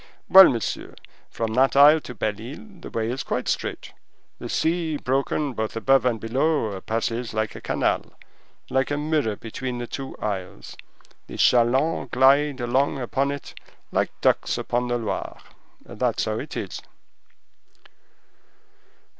[0.29, 0.95] "Well, monsieur,
[1.29, 3.93] from that isle to Belle Isle the way is quite straight.
[4.39, 9.85] The sea, broken both above and below, passes like a canal—like a mirror between the
[9.85, 10.75] two isles;
[11.27, 13.53] the chalands glide along upon it
[13.91, 15.37] like ducks upon the Loire;
[15.85, 16.81] that's how it is."